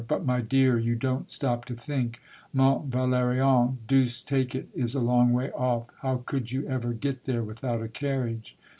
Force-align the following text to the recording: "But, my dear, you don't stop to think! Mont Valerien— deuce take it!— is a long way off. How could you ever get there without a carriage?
"But, 0.11 0.25
my 0.25 0.41
dear, 0.41 0.79
you 0.79 0.95
don't 0.95 1.29
stop 1.29 1.65
to 1.65 1.75
think! 1.75 2.21
Mont 2.53 2.87
Valerien— 2.89 3.77
deuce 3.87 4.23
take 4.23 4.55
it!— 4.55 4.67
is 4.73 4.95
a 4.95 4.99
long 4.99 5.31
way 5.31 5.51
off. 5.51 5.91
How 6.01 6.23
could 6.25 6.51
you 6.51 6.67
ever 6.67 6.93
get 6.93 7.25
there 7.25 7.43
without 7.43 7.83
a 7.83 7.87
carriage? 7.87 8.57